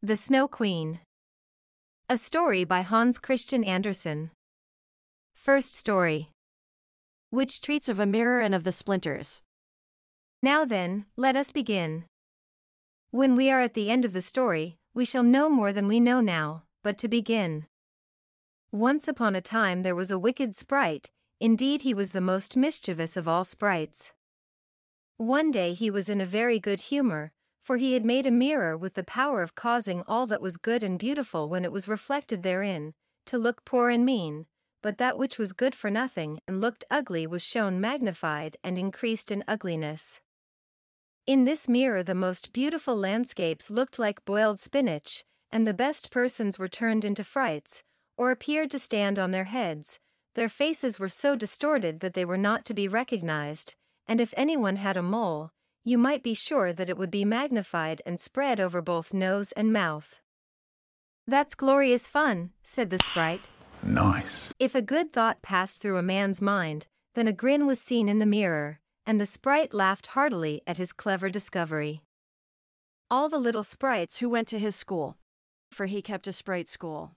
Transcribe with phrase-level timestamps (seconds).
[0.00, 1.00] The Snow Queen.
[2.08, 4.30] A story by Hans Christian Andersen.
[5.34, 6.30] First story.
[7.30, 9.42] which treats of a mirror and of the splinters.
[10.40, 12.04] Now then, let us begin.
[13.10, 15.98] When we are at the end of the story, we shall know more than we
[15.98, 17.66] know now, but to begin.
[18.70, 21.10] Once upon a time there was a wicked sprite,
[21.40, 24.12] indeed he was the most mischievous of all sprites.
[25.16, 28.76] One day he was in a very good humor, for he had made a mirror
[28.76, 32.42] with the power of causing all that was good and beautiful when it was reflected
[32.42, 32.94] therein,
[33.26, 34.46] to look poor and mean,
[34.82, 39.30] but that which was good for nothing and looked ugly was shown magnified and increased
[39.30, 40.20] in ugliness.
[41.26, 46.58] In this mirror the most beautiful landscapes looked like boiled spinach, and the best persons
[46.58, 47.82] were turned into frights,
[48.16, 50.00] or appeared to stand on their heads,
[50.34, 53.74] their faces were so distorted that they were not to be recognized,
[54.06, 55.52] and if anyone had a mole,
[55.88, 59.72] you might be sure that it would be magnified and spread over both nose and
[59.72, 60.20] mouth.
[61.26, 63.48] That's glorious fun, said the sprite.
[63.82, 64.50] Nice.
[64.58, 68.18] If a good thought passed through a man's mind, then a grin was seen in
[68.18, 72.02] the mirror, and the sprite laughed heartily at his clever discovery.
[73.10, 75.16] All the little sprites Who went to his school?
[75.70, 77.16] For he kept a sprite school.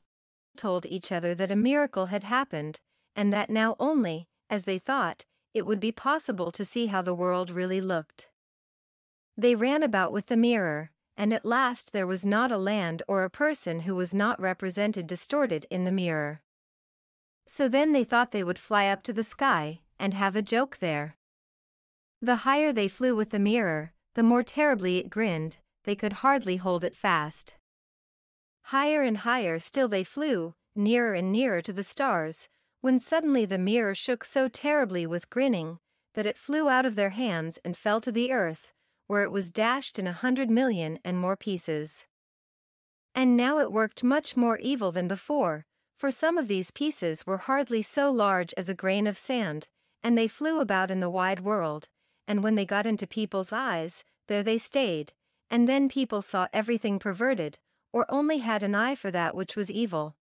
[0.56, 2.80] told each other that a miracle had happened,
[3.18, 7.14] and that now only, as they thought, it would be possible to see how the
[7.14, 8.31] world really looked.
[9.42, 13.24] They ran about with the mirror, and at last there was not a land or
[13.24, 16.44] a person who was not represented distorted in the mirror.
[17.48, 20.78] So then they thought they would fly up to the sky, and have a joke
[20.78, 21.18] there.
[22.22, 26.58] The higher they flew with the mirror, the more terribly it grinned, they could hardly
[26.58, 27.56] hold it fast.
[28.66, 32.48] Higher and higher still they flew, nearer and nearer to the stars,
[32.82, 35.80] when suddenly the mirror shook so terribly with grinning,
[36.14, 38.72] that it flew out of their hands and fell to the earth,
[39.12, 42.06] where it was dashed in a hundred million and more pieces.
[43.14, 45.66] And now it worked much more evil than before,
[45.98, 49.68] for some of these pieces were hardly so large as a grain of sand,
[50.02, 51.90] and they flew about in the wide world,
[52.26, 55.12] and when they got into people's eyes, there they stayed,
[55.50, 57.58] and then people saw everything perverted,
[57.92, 60.16] or only had an eye for that which was evil.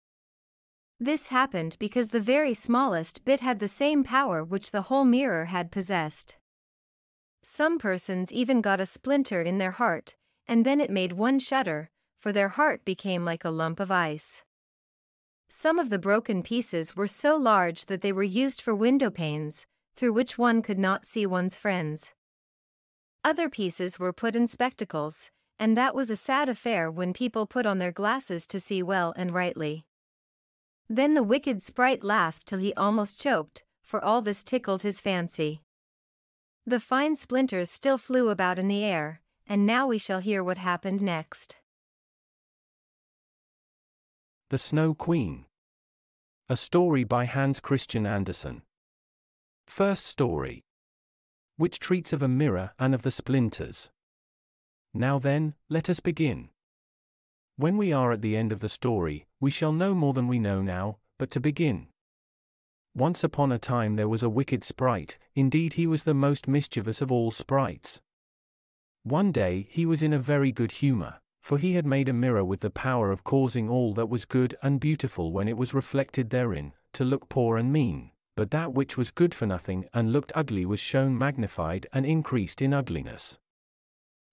[0.98, 5.44] This happened because the very smallest bit had the same power which the whole mirror
[5.44, 6.38] had possessed.
[7.58, 10.16] Some persons even got a splinter in their heart,
[10.48, 14.44] and then it made one shudder, for their heart became like a lump of ice.
[15.50, 19.66] Some of the broken pieces were so large that they were used for window panes,
[19.96, 22.14] through which one could not see one's friends.
[23.24, 27.66] Other pieces were put in spectacles, and that was a sad affair when people put
[27.66, 29.84] on their glasses to see well and rightly.
[30.88, 35.64] Then the wicked sprite laughed till he almost choked, for all this tickled his fancy.
[36.68, 40.58] The fine splinters still flew about in the air, and now we shall hear what
[40.58, 41.62] happened next.
[44.50, 45.46] The Snow Queen.
[46.50, 48.64] A story by Hans Christian Andersen.
[49.66, 50.66] First story.
[51.56, 53.90] Which treats of a mirror and of the splinters.
[54.94, 56.50] Now then, let us begin.
[57.56, 60.38] When we are at the end of the story, we shall know more than we
[60.38, 61.88] know now, but to begin.
[62.98, 67.00] Once upon a time there was a wicked sprite, indeed he was the most mischievous
[67.00, 68.02] of all sprites.
[69.04, 72.44] One day he was in a very good humor, for he had made a mirror
[72.44, 76.32] with the power of causing all that was good and beautiful when it was reflected
[76.32, 80.32] therein, to look poor and mean, but that which was good for nothing and looked
[80.34, 83.38] ugly was shown magnified and increased in ugliness.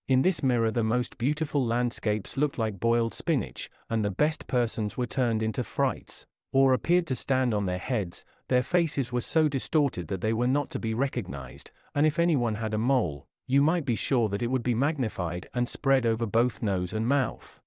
[0.08, 4.96] In this mirror the most beautiful landscapes looked like boiled spinach, and the best persons
[4.96, 9.48] were turned into frights, or appeared to stand on their heads, their faces were so
[9.48, 13.62] distorted that they were not to be recognized, and if anyone had a mole, you
[13.62, 17.60] might be sure that it would be magnified and spread over both nose and mouth.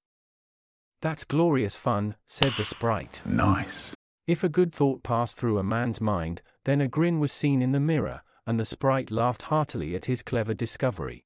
[1.02, 3.22] That's glorious fun, said the sprite.
[3.26, 3.94] Nice.
[4.26, 7.72] If a good thought passed through a man's mind, then a grin was seen in
[7.72, 11.24] the mirror, and the sprite laughed heartily at his clever discovery.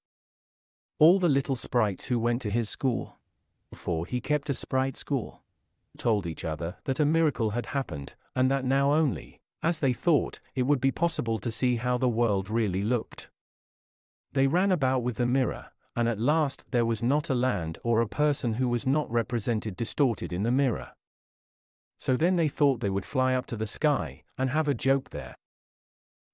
[0.99, 3.17] All the little sprites who went to his school,
[3.73, 5.41] for he kept a sprite school,
[5.97, 10.39] told each other that a miracle had happened, and that now only, as they thought,
[10.55, 13.29] it would be possible to see how the world really looked.
[14.33, 18.01] They ran about with the mirror, and at last there was not a land or
[18.01, 20.91] a person who was not represented distorted in the mirror.
[21.97, 25.11] So then they thought they would fly up to the sky, and have a joke
[25.11, 25.35] there.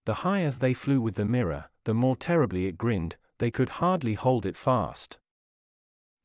[0.06, 4.14] The higher they flew with the mirror, the more terribly it grinned, they could hardly
[4.14, 5.18] hold it fast.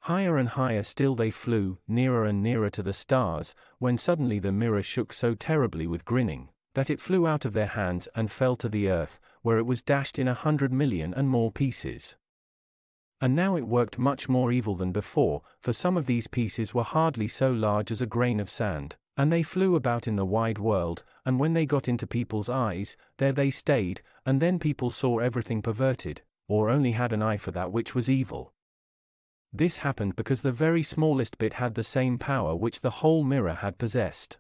[0.03, 4.53] Higher and higher still they flew, nearer and nearer to the stars, when suddenly the
[4.53, 8.57] mirror shook so terribly with grinning, that it flew out of their hands and fell
[8.57, 12.17] to the earth, where it was dashed in a hundred million and more pieces.
[13.21, 16.83] And now it worked much more evil than before, for some of these pieces were
[16.83, 20.59] hardly so large as a grain of sand, and they flew about in the wide
[20.59, 25.19] world, and when they got into people's eyes, there they stayed, and then people saw
[25.19, 28.55] everything perverted, or only had an eye for that which was evil.
[29.53, 33.55] This happened because the very smallest bit had the same power which the whole mirror
[33.55, 34.39] had possessed.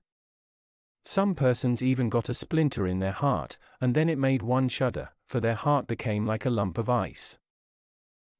[1.04, 5.10] Some persons even got a splinter in their heart, and then it made one shudder,
[5.26, 7.38] for their heart became like a lump of ice.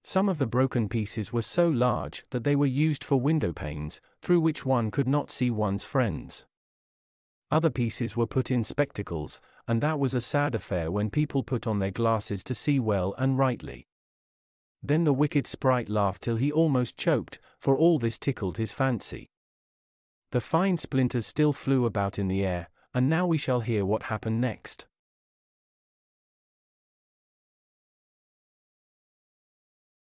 [0.04, 4.00] Some of the broken pieces were so large that they were used for window panes,
[4.20, 6.44] through which one could not see one's friends.
[7.50, 11.66] Other pieces were put in spectacles, and that was a sad affair when people put
[11.66, 13.86] on their glasses to see well and rightly.
[14.82, 19.31] Then the wicked sprite laughed till he almost choked, for all this tickled his fancy.
[20.32, 24.04] The fine splinters still flew about in the air, and now we shall hear what
[24.04, 24.86] happened next.